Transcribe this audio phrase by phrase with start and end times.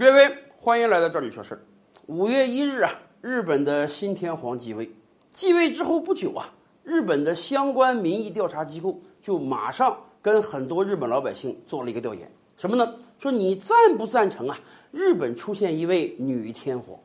[0.00, 1.60] 各位，欢迎来到这里说事儿。
[2.06, 4.90] 五月一日啊，日本的新天皇继位，
[5.30, 6.50] 继位之后不久啊，
[6.82, 12.94] 日本的相关民意调查机构就马上跟很多日本老百姓做了一个调研，什么呢？
[13.18, 14.58] 说你赞不赞成啊？
[14.90, 16.98] 日本出现一位女天皇？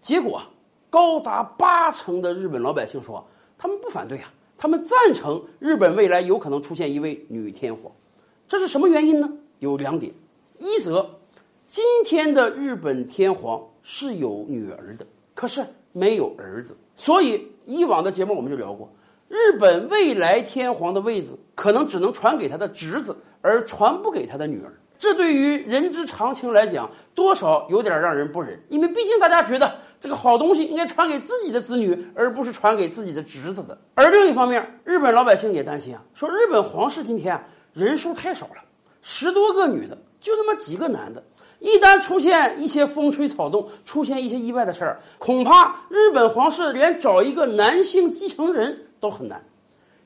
[0.00, 0.42] 结果
[0.90, 3.24] 高达八成的日本老百姓说
[3.56, 7.92] 他们不反对啊，他们赞成日本未来有可能出现一位女天皇。
[8.48, 9.32] 这是什么原因呢？
[9.60, 10.12] 有两点，
[10.58, 11.08] 一则
[11.74, 18.88] 今天的日本天皇是有女儿的，可是没有儿子，所以以往的节目我们就聊过，
[19.26, 24.72] 日本未来天皇的位子可能只能传给他的侄子，而传不给他的女儿。
[25.00, 33.76] 这对于人之常情来讲，多少有点让人不忍，因为毕竟大家觉得这个好东西应该传给自己的子女，而不是传给自己的侄子的。
[33.94, 38.62] 而另一方面，日本老百姓也担心啊，说日本皇室今天啊人数太少了，
[39.02, 41.22] 十多个女的，就那么几个男的。
[41.60, 49.44] 一旦出现一些风吹草动，出现一些意外的事儿，恐怕日本皇室连找一个男性继承人都很难。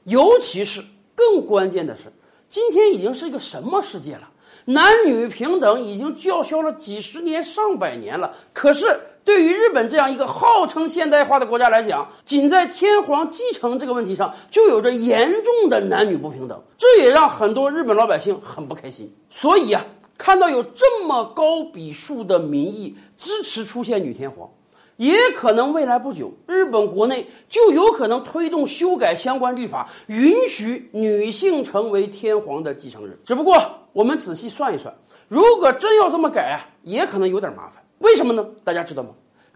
[0.02, 0.84] 尤其是
[1.14, 2.12] 更关键的是，
[2.48, 4.28] 今天已经是一个什么世界了？
[4.64, 8.34] 男女平等已经叫嚣了几十年、上百年了。
[8.52, 19.12] 可是对于日本这样一个号称现代化的国家来讲，仅在天皇继承这个问题上就有着严重的男女不平等，这也让很多日本老百姓很不开心。
[19.30, 19.84] 所以呀。
[20.18, 24.50] 看到有这么高笔数的民意支持出现女天皇，
[24.96, 33.16] 也可能未来不久，日本国内就有可能推动修改相关律法，允许女性成为天皇的继承人。
[33.24, 33.56] 只不过
[33.92, 34.92] 我们仔细算一算，
[35.28, 37.82] 如果真要这么改啊，也可能有点麻烦。
[37.98, 38.44] 为什么呢？
[38.64, 39.10] 大家知道吗？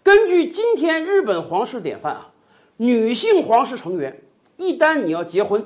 [0.05, 2.29] 根据今天日本皇室典范啊，
[2.77, 4.23] 女性皇室成员
[4.57, 5.65] 一旦你要结婚，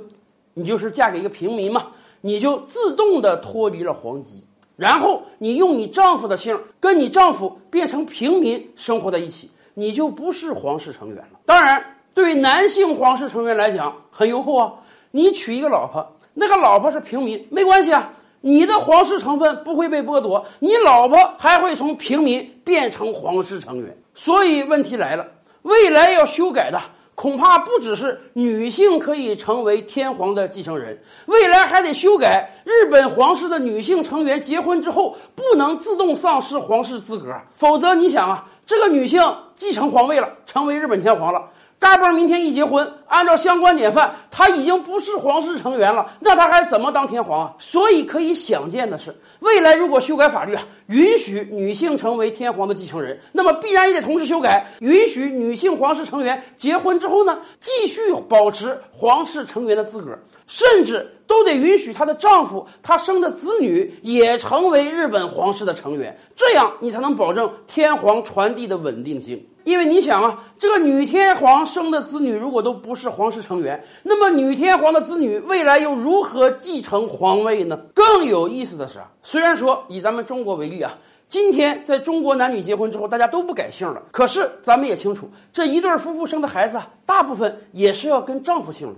[0.54, 1.88] 你就是嫁给一个平民嘛，
[2.22, 4.42] 你就自动的脱离了皇籍。
[4.76, 11.38] 然后你用你丈夫的姓跟你丈夫变成平民生活在一起，你就不是皇室成员了。
[11.46, 14.72] 当然，对男性皇室成员来讲很优厚啊。
[15.10, 18.12] 你娶一个老婆，那个老婆是平民，没关系啊，
[18.42, 23.96] 你的皇室成分不会被剥夺，你老婆还会从平民变成皇室成员。
[24.12, 25.26] 所以问题来了，
[25.62, 26.78] 未来要修改的。
[27.16, 41.48] 恐怕不只是女性可以成为天皇的继承人，未来还得修改日本皇室的女性成员结婚之后不能自动丧失皇室资格，否则你想啊，这个女性继承皇位了，成为日本天皇了。
[41.78, 42.14] 嘎嘣！
[42.14, 47.54] 明天一结婚，按照相关典范，他已经不是皇室成员了，那他还怎么当天皇啊？
[47.58, 69.46] 所以可以想见的是，未来如果修改法律啊，允许女性成为天皇的继承人，那么必然也得同时修改，允许女性皇室成员结婚之后呢，继续保持皇室成员的资格，甚至都得允许她的丈夫、她生的子女也成为日本皇室的成员，这样你才能保证天皇传递的稳定性。
[69.66, 77.76] 因为你想啊，这个女天皇生的子女如果都不是皇室成员，那么女天皇的子女未来又如何继承皇位呢？
[77.92, 88.94] 更有意思的是啊，虽然说以咱们中国为例啊，今天在中国男女结婚之后大家都不改姓了，可是咱们也清楚，这一对夫妇生的孩子啊，大部分也是要跟丈夫姓的。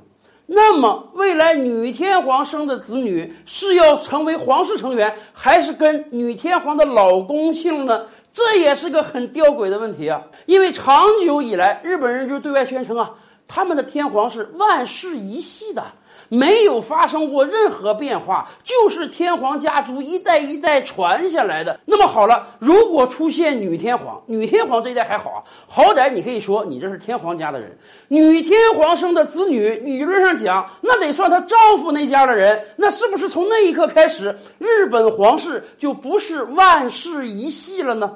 [0.50, 8.06] 那么未来女天皇生的子女是要成为皇室成员，还是跟女天皇的老公姓呢？
[8.32, 10.22] 这也是个很吊诡的问题啊！
[10.46, 13.10] 因为长久以来，日本人就对外宣称啊，
[13.48, 15.82] 他们的天皇是万世一系的，
[16.28, 21.80] 没有发生过任何变化，就是天皇家族一代一代传下来的。
[21.86, 27.76] 那么好了，如果出现女天皇，女天皇这一代还好啊，好歹你可以说你这是天皇家的人。
[28.08, 32.62] 女天皇生的子女，理论上讲，那得算她丈夫那家的人。
[32.76, 38.14] 那是不是从那一刻开始，日本皇室就不是万世一系了呢？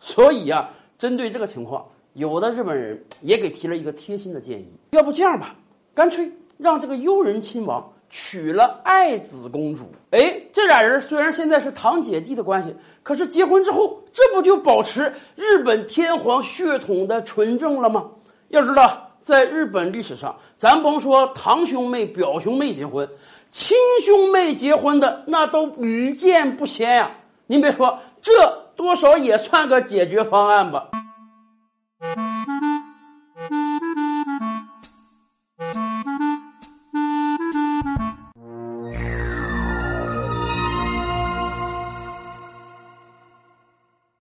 [0.00, 1.84] 所以呀，针对这个情况，
[2.14, 5.54] 有的日本人也给提了一个贴心的建议：要不这样吧，
[5.94, 9.90] 干脆让这个悠仁亲王娶了爱子公主。
[10.10, 18.10] 哎，这俩人虽然现在是堂姐弟的关系，可是结婚之后，这不就保持日本天皇血统的纯正了吗？
[18.48, 23.08] 要知道，在日本历史上，咱甭说堂兄妹、表兄妹结婚，
[23.50, 27.10] 亲兄妹结婚的那都屡见不鲜呀。
[27.46, 28.32] 您别说这。
[28.74, 30.88] 多少也算个解决方案吧。